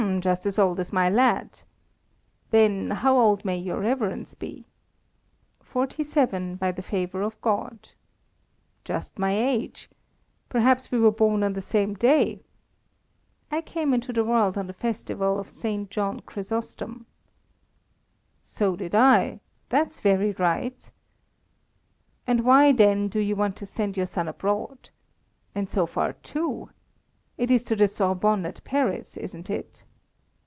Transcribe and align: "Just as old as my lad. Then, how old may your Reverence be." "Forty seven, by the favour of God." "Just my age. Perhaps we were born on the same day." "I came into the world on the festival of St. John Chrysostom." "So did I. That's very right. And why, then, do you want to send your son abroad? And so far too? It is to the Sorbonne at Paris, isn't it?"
"Just 0.19 0.47
as 0.47 0.57
old 0.59 0.79
as 0.79 0.91
my 0.91 1.09
lad. 1.11 1.61
Then, 2.49 2.89
how 2.89 3.17
old 3.19 3.45
may 3.45 3.57
your 3.57 3.79
Reverence 3.81 4.33
be." 4.33 4.65
"Forty 5.61 6.03
seven, 6.03 6.55
by 6.55 6.71
the 6.71 6.81
favour 6.81 7.21
of 7.21 7.39
God." 7.41 7.89
"Just 8.83 9.19
my 9.19 9.31
age. 9.31 9.89
Perhaps 10.49 10.89
we 10.91 10.99
were 10.99 11.11
born 11.11 11.43
on 11.43 11.53
the 11.53 11.61
same 11.61 11.93
day." 11.93 12.41
"I 13.51 13.61
came 13.61 13.93
into 13.93 14.11
the 14.11 14.23
world 14.23 14.57
on 14.57 14.65
the 14.65 14.73
festival 14.73 15.39
of 15.39 15.49
St. 15.49 15.89
John 15.91 16.21
Chrysostom." 16.21 17.05
"So 18.41 18.75
did 18.75 18.95
I. 18.95 19.39
That's 19.69 19.99
very 20.01 20.31
right. 20.31 20.89
And 22.25 22.43
why, 22.43 22.71
then, 22.71 23.07
do 23.07 23.19
you 23.19 23.35
want 23.35 23.55
to 23.57 23.67
send 23.67 23.97
your 23.97 24.07
son 24.07 24.27
abroad? 24.27 24.89
And 25.53 25.69
so 25.69 25.85
far 25.85 26.13
too? 26.13 26.71
It 27.37 27.51
is 27.51 27.63
to 27.65 27.75
the 27.75 27.87
Sorbonne 27.87 28.47
at 28.47 28.63
Paris, 28.63 29.15
isn't 29.15 29.49
it?" 29.51 29.83